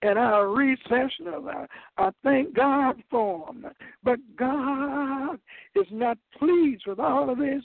and 0.03 0.19
our 0.19 0.47
recessionals, 0.47 1.67
I 1.99 2.11
thank 2.25 2.55
God 2.55 3.03
for 3.11 3.47
them. 3.47 3.67
But 4.03 4.19
God 4.37 5.39
is 5.75 5.87
not 5.91 6.19
pleased 6.39 6.85
with 6.87 6.99
all 6.99 7.31
of 7.31 7.39
this 7.39 7.65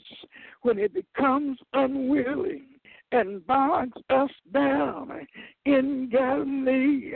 when 0.62 0.78
it 0.78 0.94
becomes 0.94 1.58
unwilling 1.72 2.66
and 3.10 3.46
bogs 3.46 4.00
us 4.10 4.30
down 4.52 5.26
in 5.66 6.08
Galilee. 6.10 7.12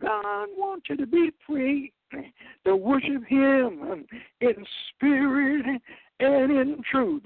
God 0.00 0.48
wants 0.56 0.86
you 0.88 0.96
to 0.96 1.06
be 1.06 1.30
free 1.46 1.92
to 2.64 2.76
worship 2.76 3.24
Him 3.26 4.06
in 4.40 4.66
spirit 4.88 5.82
and 6.20 6.50
in 6.50 6.82
truth. 6.90 7.22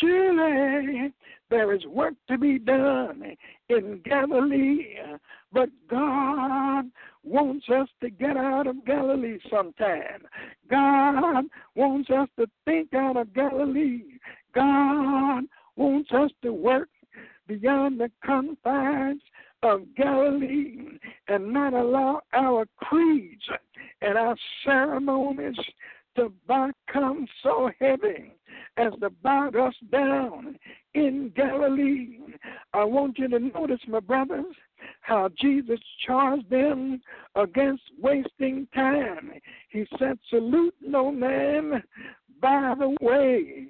Surely 0.00 1.12
there 1.50 1.74
is 1.74 1.84
work 1.86 2.14
to 2.28 2.36
be 2.36 2.58
done 2.58 3.36
in 3.68 4.00
Galilee, 4.04 4.96
but 5.52 5.70
God 5.88 6.86
wants 7.24 7.66
us 7.70 7.88
to 8.00 8.10
get 8.10 8.36
out 8.36 8.66
of 8.66 8.84
Galilee 8.84 9.38
sometime. 9.50 10.26
God 10.70 11.44
wants 11.74 12.10
us 12.10 12.28
to 12.38 12.46
think 12.64 12.92
out 12.94 13.16
of 13.16 13.32
Galilee. 13.34 14.02
God 14.54 15.44
wants 15.76 16.10
us 16.12 16.30
to 16.42 16.52
work 16.52 16.88
beyond 17.46 17.98
the 17.98 18.10
confines 18.24 19.22
of 19.62 19.82
Galilee 19.96 20.98
and 21.28 21.52
not 21.52 21.72
allow 21.72 22.20
our 22.32 22.66
creeds 22.76 23.42
and 24.02 24.16
our 24.16 24.36
ceremonies 24.64 25.56
to 26.18 26.32
become 26.46 27.26
so 27.42 27.70
heavy 27.80 28.32
as 28.76 28.92
to 29.00 29.10
bog 29.22 29.56
us 29.56 29.74
down 29.92 30.58
in 30.94 31.32
Galilee. 31.36 32.18
I 32.74 32.84
want 32.84 33.18
you 33.18 33.28
to 33.28 33.38
notice, 33.38 33.80
my 33.86 34.00
brothers, 34.00 34.44
how 35.00 35.28
Jesus 35.40 35.78
charged 36.06 36.50
them 36.50 37.00
against 37.36 37.82
wasting 38.00 38.66
time. 38.74 39.32
He 39.70 39.86
said, 39.98 40.18
Salute 40.28 40.74
no 40.80 41.12
man 41.12 41.82
by 42.42 42.74
the 42.78 42.96
way. 43.00 43.68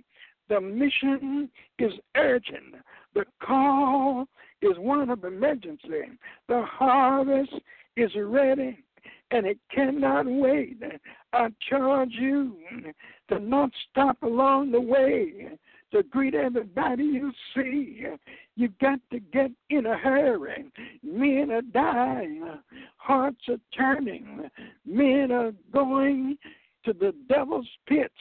The 0.48 0.60
mission 0.60 1.50
is 1.78 1.92
urgent. 2.16 2.76
The 3.14 3.24
call 3.42 4.26
is 4.62 4.78
one 4.78 5.10
of 5.10 5.24
emergency. 5.24 6.18
The 6.48 6.62
harvest 6.66 7.52
is 7.96 8.10
ready 8.16 8.78
and 9.30 9.46
it 9.46 9.58
cannot 9.74 10.26
wait. 10.26 10.82
I 11.32 11.48
charge 11.68 12.12
you 12.12 12.56
to 13.28 13.38
not 13.38 13.70
stop 13.90 14.22
along 14.22 14.72
the 14.72 14.80
way 14.80 15.48
to 15.92 16.02
greet 16.04 16.34
everybody 16.34 17.04
you 17.04 17.32
see. 17.54 18.06
You 18.56 18.68
got 18.80 19.00
to 19.10 19.20
get 19.20 19.50
in 19.70 19.86
a 19.86 19.96
hurry. 19.96 20.66
Men 21.02 21.50
are 21.50 21.62
dying, 21.62 22.44
hearts 22.96 23.40
are 23.48 23.60
turning, 23.76 24.50
men 24.84 25.32
are 25.32 25.52
going 25.72 26.36
to 26.84 26.92
the 26.92 27.14
devil's 27.28 27.68
pits. 27.86 28.12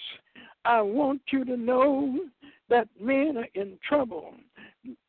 I 0.65 0.82
want 0.82 1.22
you 1.32 1.46
to 1.46 1.58
know 1.58 2.20
that 2.70 2.88
men 3.00 3.38
are 3.38 3.48
in 3.62 3.78
trouble. 3.88 4.34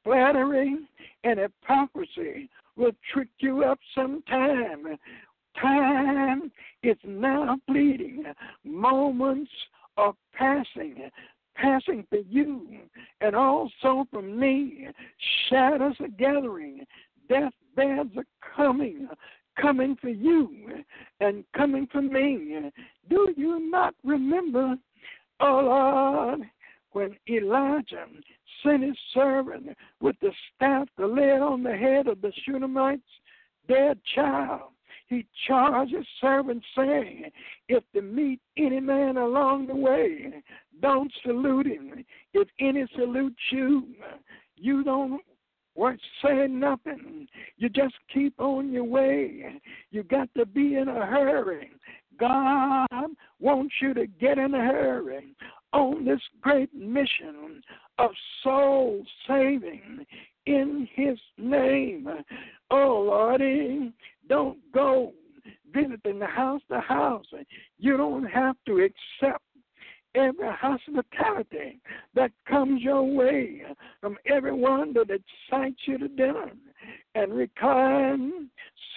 Flattery 0.04 0.76
and 1.24 1.38
hypocrisy 1.38 2.48
will 2.76 2.92
trick 3.12 3.28
you 3.40 3.64
up 3.64 3.78
sometime. 3.94 4.96
Time 5.60 6.50
is 6.82 6.96
now 7.04 7.56
fleeting. 7.66 8.24
Moments 8.64 9.50
are 9.96 10.14
passing 10.34 11.10
passing 11.60 12.04
for 12.08 12.18
you 12.28 12.66
and 13.20 13.34
also 13.34 14.06
for 14.10 14.22
me. 14.22 14.88
Shadows 15.48 15.96
are 16.00 16.08
gathering. 16.08 16.84
Deathbeds 17.28 18.16
are 18.16 18.54
coming, 18.56 19.08
coming 19.60 19.96
for 20.00 20.08
you 20.08 20.48
and 21.20 21.44
coming 21.56 21.86
for 21.90 22.02
me. 22.02 22.70
Do 23.10 23.34
you 23.36 23.70
not 23.70 23.94
remember, 24.04 24.76
oh 25.40 25.60
Lord, 25.64 26.40
when 26.92 27.16
Elijah 27.28 28.06
sent 28.62 28.82
his 28.82 28.96
servant 29.12 29.76
with 30.00 30.16
the 30.22 30.30
staff 30.54 30.88
to 30.98 31.06
lay 31.06 31.32
on 31.32 31.62
the 31.62 31.76
head 31.76 32.06
of 32.06 32.20
the 32.22 32.32
Shunammite's 32.44 33.02
dead 33.68 33.98
child? 34.14 34.70
He 35.08 35.26
charged 35.46 35.94
his 35.94 36.06
servant, 36.20 36.62
saying, 36.76 37.30
If 37.68 37.82
to 37.94 38.02
meet 38.02 38.40
any 38.56 38.80
man 38.80 39.16
along 39.16 39.66
the 39.66 39.74
way, 39.74 40.42
don't 40.80 41.12
salute 41.24 41.66
him. 41.66 42.04
If 42.34 42.48
any 42.60 42.86
salute 42.94 43.36
you, 43.50 43.86
you 44.56 44.84
don't 44.84 45.22
worth 45.74 46.00
saying 46.22 46.58
nothing. 46.58 47.26
You 47.56 47.68
just 47.68 47.94
keep 48.12 48.38
on 48.38 48.72
your 48.72 48.84
way. 48.84 49.60
You 49.90 50.02
got 50.02 50.28
to 50.36 50.44
be 50.44 50.74
in 50.76 50.88
a 50.88 51.06
hurry. 51.06 51.70
God 52.18 52.88
wants 53.38 53.74
you 53.80 53.94
to 53.94 54.06
get 54.06 54.38
in 54.38 54.54
a 54.54 54.58
hurry 54.58 55.36
on 55.72 56.04
this 56.04 56.20
great 56.40 56.74
mission 56.74 57.62
of 57.98 58.10
soul 58.42 59.04
saving 59.26 60.04
in 60.48 60.88
His 60.94 61.18
name. 61.36 62.08
Oh, 62.70 63.04
Lordy, 63.06 63.92
don't 64.28 64.58
go 64.72 65.12
visiting 65.72 66.18
the 66.18 66.26
house 66.26 66.62
to 66.70 66.80
house. 66.80 67.26
You 67.78 67.96
don't 67.96 68.24
have 68.24 68.56
to 68.66 68.78
accept 68.78 69.42
every 70.14 70.48
hospitality 70.50 71.80
that 72.14 72.32
comes 72.48 72.82
your 72.82 73.02
way 73.02 73.62
from 74.00 74.16
everyone 74.26 74.94
that 74.94 75.10
excites 75.10 75.80
you 75.84 75.98
to 75.98 76.08
dinner 76.08 76.50
and 77.14 77.32
recline 77.34 78.48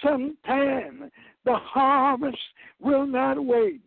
sometime. 0.02 1.10
The 1.44 1.54
harvest 1.54 2.38
will 2.80 3.06
not 3.06 3.44
wait. 3.44 3.82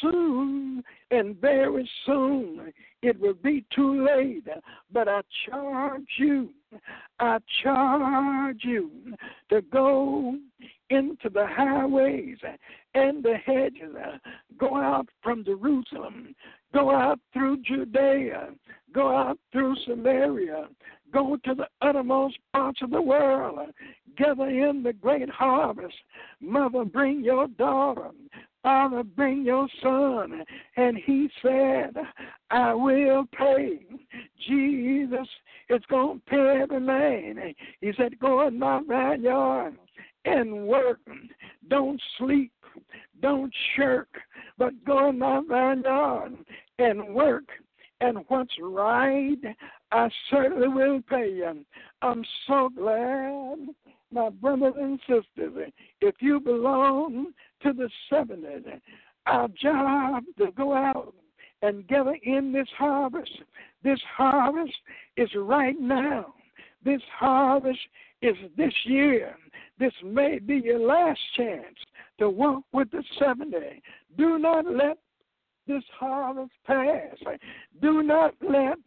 Soon 0.00 0.82
and 1.10 1.36
very 1.36 1.88
soon 2.04 2.72
it 3.02 3.18
will 3.20 3.34
be 3.34 3.64
too 3.74 4.04
late. 4.04 4.46
But 4.92 5.08
I 5.08 5.22
charge 5.48 6.02
you, 6.18 6.50
I 7.18 7.38
charge 7.62 8.60
you 8.62 8.90
to 9.50 9.62
go 9.62 10.36
into 10.90 11.28
the 11.30 11.46
highways 11.46 12.38
and 12.94 13.22
the 13.22 13.36
hedges, 13.44 13.94
go 14.58 14.76
out 14.76 15.08
from 15.22 15.44
Jerusalem, 15.44 16.34
go 16.72 16.94
out 16.94 17.18
through 17.32 17.62
Judea, 17.62 18.50
go 18.92 19.16
out 19.16 19.38
through 19.52 19.76
Samaria, 19.86 20.68
go 21.12 21.36
to 21.44 21.54
the 21.54 21.66
uttermost 21.82 22.38
parts 22.52 22.80
of 22.82 22.90
the 22.90 23.00
world, 23.00 23.58
gather 24.16 24.48
in 24.48 24.82
the 24.82 24.92
great 24.92 25.30
harvest. 25.30 25.94
Mother, 26.40 26.84
bring 26.84 27.22
your 27.24 27.48
daughter. 27.48 28.10
Father, 28.62 29.04
bring 29.04 29.44
your 29.44 29.68
son. 29.82 30.42
And 30.76 30.96
he 30.96 31.30
said, 31.40 31.94
I 32.50 32.74
will 32.74 33.24
pay. 33.36 33.80
Jesus 34.46 35.28
is 35.70 35.82
going 35.88 36.20
to 36.20 36.30
pay 36.30 36.60
every 36.62 36.80
man. 36.80 37.54
He 37.80 37.92
said, 37.96 38.18
Go 38.18 38.46
in 38.46 38.58
my 38.58 38.80
vineyard 38.86 39.76
and 40.24 40.66
work. 40.66 41.00
Don't 41.68 42.00
sleep. 42.18 42.52
Don't 43.22 43.52
shirk, 43.74 44.08
but 44.58 44.72
go 44.84 45.08
in 45.08 45.18
my 45.18 45.40
vineyard 45.48 46.36
and 46.78 47.14
work. 47.14 47.44
And 48.00 48.18
what's 48.28 48.52
right, 48.60 49.38
I 49.90 50.08
certainly 50.30 50.68
will 50.68 51.00
pay 51.08 51.30
you. 51.30 51.64
I'm 52.02 52.22
so 52.46 52.68
glad, 52.76 53.68
my 54.12 54.28
brothers 54.28 54.74
and 54.78 55.00
sisters, 55.00 55.72
if 56.02 56.16
you 56.20 56.40
belong 56.40 57.32
to 57.62 57.72
the 57.72 57.88
70, 58.10 58.42
our 59.24 59.48
job 59.60 60.24
to 60.38 60.52
go 60.52 60.74
out 60.74 61.14
and 61.62 61.86
gather 61.88 62.16
in 62.22 62.52
this 62.52 62.68
harvest. 62.76 63.30
This 63.82 64.00
harvest 64.16 64.74
is 65.16 65.30
right 65.36 65.78
now. 65.78 66.34
This 66.84 67.02
harvest 67.18 67.78
is 68.22 68.36
this 68.56 68.72
year. 68.84 69.36
This 69.78 69.92
may 70.04 70.38
be 70.38 70.56
your 70.56 70.78
last 70.78 71.20
chance 71.36 71.76
to 72.18 72.30
walk 72.30 72.62
with 72.72 72.90
the 72.90 73.02
70. 73.18 73.82
Do 74.16 74.38
not 74.38 74.66
let 74.66 74.98
this 75.66 75.82
harvest 75.98 76.52
pass. 76.66 77.16
Do 77.82 78.02
not 78.02 78.34
let 78.40 78.78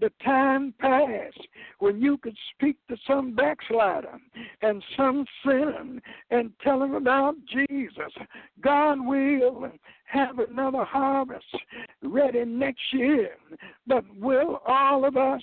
the 0.00 0.10
time 0.24 0.74
pass 0.78 1.32
when 1.78 2.00
you 2.00 2.16
could 2.18 2.36
speak 2.54 2.76
to 2.88 2.96
some 3.06 3.34
backslider 3.34 4.18
and 4.62 4.82
some 4.96 5.24
sinner 5.44 6.00
and 6.30 6.52
tell 6.62 6.82
him 6.82 6.94
about 6.94 7.34
Jesus. 7.50 8.12
God 8.60 8.98
will 9.00 9.70
have 10.06 10.38
another 10.38 10.84
harvest 10.84 11.44
ready 12.02 12.44
next 12.44 12.82
year, 12.92 13.36
but 13.86 14.04
will 14.16 14.60
all 14.66 15.04
of 15.04 15.16
us 15.16 15.42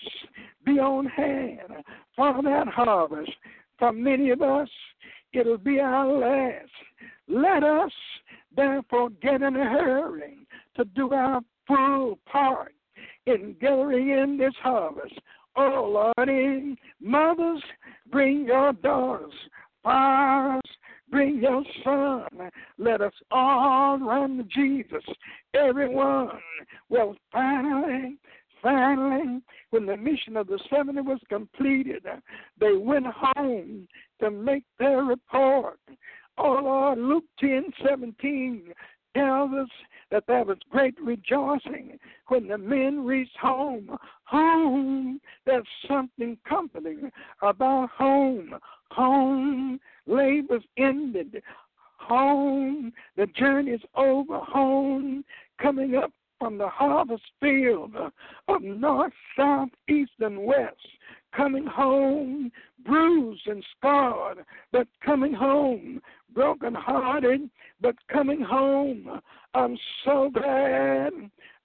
be 0.65 0.79
on 0.79 1.05
hand 1.05 1.83
for 2.15 2.41
that 2.43 2.67
harvest? 2.67 3.31
For 3.77 3.93
many 3.93 4.29
of 4.29 4.41
us, 4.41 4.69
it'll 5.33 5.57
be 5.57 5.79
our 5.79 6.05
last. 6.05 6.69
Let 7.27 7.63
us 7.63 7.91
therefore 8.55 9.09
get 9.21 9.41
in 9.41 9.55
a 9.55 9.69
hurry 9.69 10.37
to 10.75 10.85
do 10.85 11.13
our 11.13 11.41
full 11.67 12.19
part 12.25 12.73
in 13.25 13.55
gathering 13.59 14.09
in 14.09 14.37
this 14.37 14.53
harvest. 14.61 15.19
Oh 15.55 16.11
Lordy, 16.17 16.75
mothers, 17.01 17.63
bring 18.11 18.45
your 18.45 18.73
daughters. 18.73 19.33
Fathers, 19.83 20.61
bring 21.09 21.39
your 21.41 21.63
son. 21.83 22.49
Let 22.77 23.01
us 23.01 23.13
all 23.31 23.99
run 23.99 24.37
to 24.37 24.43
Jesus. 24.43 25.03
Everyone. 25.53 26.29
Well, 26.89 27.15
finally, 27.31 28.17
finally, 28.61 29.41
when 29.71 29.85
the 29.85 29.97
mission 29.97 30.37
of 30.37 30.47
the 30.47 30.59
70 30.69 31.01
was 31.01 31.19
completed, 31.29 32.05
they 32.59 32.73
went 32.73 33.07
home 33.07 33.87
to 34.21 34.31
make 34.31 34.63
their 34.77 35.03
report. 35.03 35.79
Oh 36.37 36.59
Lord, 36.63 36.99
Luke 36.99 37.25
10 37.39 37.65
17 37.85 38.73
tells 39.15 39.51
us 39.53 39.69
that 40.11 40.23
there 40.27 40.43
was 40.43 40.57
great 40.69 40.95
rejoicing 41.01 41.99
when 42.27 42.47
the 42.47 42.57
men 42.57 43.05
reached 43.05 43.37
home. 43.37 43.97
Home, 44.25 45.19
there's 45.45 45.67
something 45.87 46.37
comforting 46.47 47.11
about 47.41 47.89
home. 47.91 48.55
Home, 48.91 49.79
labor's 50.07 50.63
ended. 50.77 51.41
Home, 51.97 52.91
the 53.17 53.27
journey's 53.27 53.81
over. 53.95 54.39
Home, 54.39 55.23
coming 55.61 55.95
up 55.95 56.11
from 56.39 56.57
the 56.57 56.69
harvest 56.69 57.23
field 57.39 57.93
of 58.47 58.61
north, 58.61 59.13
south, 59.37 59.69
east, 59.89 60.11
and 60.19 60.39
west. 60.43 60.75
Coming 61.35 61.65
home, 61.65 62.51
bruised 62.83 63.45
and 63.45 63.63
scarred, 63.77 64.39
but 64.71 64.87
coming 65.05 65.33
home, 65.33 66.01
broken 66.33 66.73
hearted, 66.73 67.49
but 67.81 67.95
coming 68.11 68.41
home. 68.41 69.21
I'm 69.53 69.77
so 70.05 70.29
glad. 70.33 71.11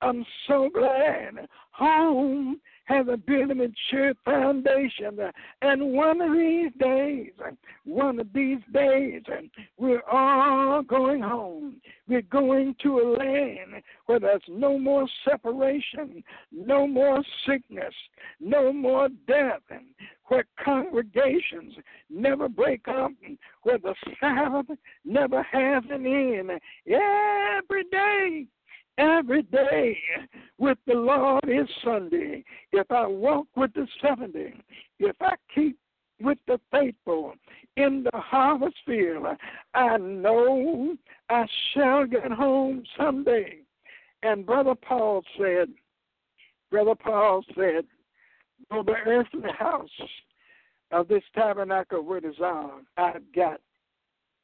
I'm 0.03 0.24
so 0.46 0.70
glad. 0.72 1.46
Home 1.72 2.61
has 2.85 3.07
a 3.11 3.16
built 3.16 3.51
and 3.51 3.77
sure 3.90 4.12
foundation. 4.25 5.18
Uh, 5.20 5.31
and 5.62 5.92
one 5.92 6.20
of 6.20 6.33
these 6.33 6.70
days, 6.79 7.31
uh, 7.44 7.51
one 7.85 8.20
of 8.20 8.29
these 8.35 8.59
days, 8.73 9.23
uh, 9.29 9.40
we're 9.79 10.03
all 10.11 10.83
going 10.83 11.23
home. 11.23 11.81
We're 12.09 12.23
going 12.23 12.75
to 12.83 13.01
a 13.01 13.07
land 13.18 13.83
where 14.07 14.20
there's 14.20 14.42
no 14.49 14.79
more 14.79 15.07
separation, 15.29 16.23
no 16.53 16.87
more 16.87 17.23
sickness, 17.47 17.94
no 18.40 18.73
more 18.73 19.09
death, 19.27 19.62
and 19.70 19.87
where 20.27 20.44
congregations 20.62 21.75
never 22.11 22.49
break 22.49 22.87
up, 22.88 23.12
where 23.62 23.79
the 23.79 23.94
Sabbath 24.20 24.66
never 25.05 25.42
has 25.42 25.83
an 25.90 26.07
end. 26.07 26.51
Every 26.87 27.85
day 27.90 28.47
Every 28.96 29.42
day 29.42 29.98
with 30.59 30.78
the 30.87 30.94
Lord 30.94 31.44
is 31.48 31.68
Sunday. 31.85 32.44
If 32.72 32.90
I 32.90 33.07
walk 33.07 33.46
with 33.57 33.72
the 33.74 33.88
70, 34.00 34.54
if 35.00 35.16
I 35.20 35.35
keep 35.52 35.76
with 36.20 36.38
the 36.46 36.61
faithful 36.70 37.35
in 37.76 38.04
the 38.04 38.18
harvest 38.18 38.76
field, 38.87 39.26
I 39.74 39.96
know 39.96 40.96
I 41.28 41.44
shall 41.72 42.07
get 42.07 42.30
home 42.30 42.85
someday. 42.96 43.59
And 44.22 44.46
Brother 44.46 44.74
Paul 44.74 45.24
said, 45.38 45.68
Brother 46.70 46.94
Paul 46.94 47.44
said, 47.57 47.85
though 48.70 48.85
the 48.85 48.94
earthly 49.07 49.50
house 49.59 49.90
of 50.92 51.09
this 51.09 51.24
tabernacle 51.35 52.02
were 52.02 52.20
dissolved, 52.20 52.87
I've 52.96 53.33
got 53.35 53.61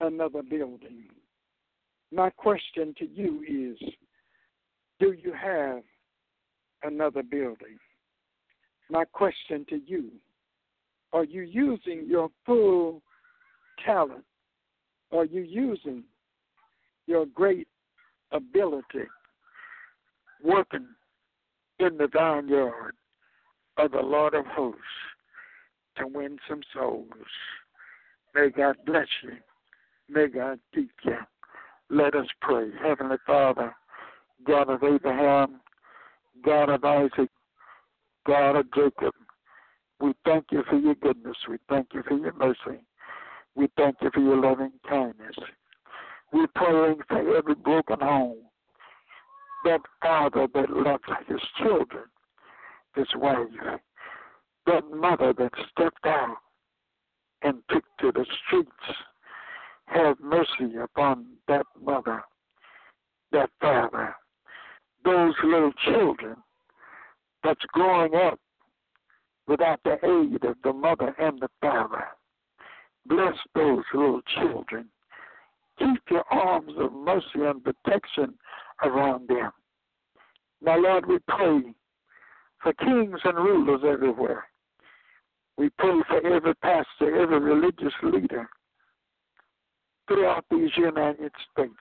another 0.01 0.43
building. 0.43 1.05
My 2.13 2.31
question 2.31 2.95
to 2.99 3.07
you 3.07 3.45
is, 3.49 3.91
do 5.01 5.13
you 5.13 5.33
have 5.33 5.83
another 6.85 7.23
building? 7.23 7.79
My 8.91 9.05
question 9.07 9.67
to 9.71 9.81
you 9.87 10.11
are 11.13 11.25
you 11.25 11.43
using 11.43 12.07
your 12.07 12.31
full 12.47 13.03
talent? 13.85 14.25
Are 15.13 15.25
you 15.25 15.41
using 15.43 16.05
your 17.07 17.27
great 17.27 17.67
ability 18.31 19.09
working 20.45 20.87
in 21.81 21.97
the 21.97 22.07
vineyard 22.07 22.93
of 23.77 23.91
the 23.91 24.01
Lord 24.01 24.35
of 24.35 24.47
hosts 24.47 24.81
to 25.97 26.07
win 26.07 26.39
some 26.49 26.61
souls? 26.73 27.09
May 28.35 28.51
God 28.51 28.77
bless 28.87 29.09
you. 29.25 29.33
May 30.09 30.29
God 30.29 30.61
keep 30.73 30.93
you. 31.05 31.17
Let 31.89 32.15
us 32.15 32.27
pray. 32.41 32.71
Heavenly 32.81 33.17
Father, 33.27 33.75
God 34.47 34.71
of 34.71 34.83
Abraham, 34.83 35.61
God 36.45 36.71
of 36.71 36.85
Isaac, 36.85 37.31
God 38.27 38.57
of 38.57 38.67
Jacob. 38.73 39.15
We 40.01 40.13
thank 40.25 40.47
you 40.51 40.63
for 40.69 40.79
your 40.79 40.95
goodness. 40.97 41.37
We 41.49 41.59
thank 41.69 41.89
you 41.93 42.03
for 42.07 42.17
your 42.17 42.33
mercy. 42.33 42.81
We 43.55 43.69
thank 43.77 43.97
you 44.01 44.11
for 44.13 44.21
your 44.21 44.41
loving 44.41 44.73
kindness. 44.89 45.37
We're 46.33 46.47
praying 46.55 47.01
for 47.09 47.37
every 47.37 47.55
broken 47.55 48.01
home. 48.01 48.39
That 49.65 49.81
father 50.01 50.49
that 50.55 50.71
loves 50.71 51.05
his 51.29 51.41
children, 51.59 52.05
his 52.95 53.09
wife, 53.15 53.49
that 54.67 54.91
mother 54.91 55.35
that 55.37 55.53
stepped 55.71 56.07
out 56.07 56.37
and 57.43 57.63
took 57.71 57.85
to 58.01 58.13
the 58.13 58.25
streets. 58.47 58.71
Have 59.87 60.21
mercy 60.21 60.77
upon 60.83 61.27
that 61.49 61.67
mother, 61.83 62.23
that 63.33 63.51
father, 63.61 64.15
those 65.05 65.35
little 65.45 65.73
children 65.87 66.37
that's 67.43 67.61
growing 67.73 68.15
up 68.15 68.39
without 69.47 69.81
the 69.85 69.97
aid 70.05 70.45
of 70.45 70.57
the 70.63 70.73
mother 70.73 71.15
and 71.19 71.41
the 71.41 71.49
father. 71.61 72.05
Bless 73.07 73.35
those 73.55 73.83
little 73.95 74.21
children. 74.37 74.89
Keep 75.79 76.03
your 76.11 76.25
arms 76.31 76.73
of 76.79 76.93
mercy 76.93 77.45
and 77.45 77.65
protection 77.65 78.35
around 78.85 79.29
them. 79.29 79.51
Now, 80.63 80.79
Lord, 80.79 81.07
we 81.07 81.19
pray 81.27 81.63
for 82.63 82.73
kings 82.75 83.19
and 83.25 83.37
rulers 83.37 83.81
everywhere. 83.87 84.45
We 85.57 85.71
pray 85.79 86.01
for 86.07 86.27
every 86.27 86.55
pastor, 86.57 87.21
every 87.21 87.41
religious 87.41 87.95
leader 88.03 88.49
throughout 90.07 90.45
these 90.51 90.71
United 90.77 91.33
States. 91.53 91.73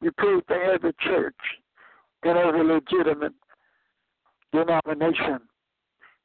We 0.00 0.10
pray 0.16 0.40
for 0.46 0.62
every 0.62 0.92
church 1.00 1.36
in 2.24 2.36
every 2.36 2.64
legitimate 2.64 3.34
denomination, 4.52 5.40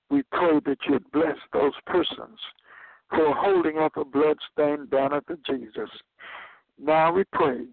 we 0.09 0.23
pray 0.31 0.59
that 0.65 0.77
you'd 0.87 1.11
bless 1.11 1.37
those 1.53 1.73
persons 1.85 2.39
who 3.09 3.21
are 3.21 3.35
holding 3.35 3.77
up 3.77 3.97
a 3.97 4.05
bloodstained 4.05 4.89
banner 4.89 5.21
to 5.27 5.37
Jesus. 5.47 5.89
Now 6.79 7.11
we 7.11 7.23
pray 7.31 7.65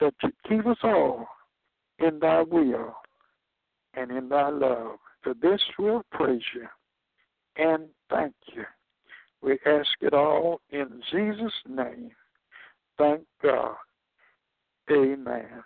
that 0.00 0.14
you 0.22 0.30
keep 0.48 0.66
us 0.66 0.78
all 0.82 1.26
in 1.98 2.18
thy 2.18 2.42
will 2.42 2.94
and 3.94 4.10
in 4.10 4.28
thy 4.28 4.48
love. 4.48 4.96
For 5.22 5.34
this 5.34 5.60
we'll 5.78 6.04
praise 6.12 6.42
you 6.54 6.66
and 7.56 7.84
thank 8.10 8.34
you. 8.54 8.64
We 9.42 9.58
ask 9.66 9.88
it 10.00 10.14
all 10.14 10.60
in 10.70 11.02
Jesus' 11.10 11.52
name. 11.68 12.10
Thank 12.98 13.22
God. 13.42 13.74
Amen. 14.90 15.62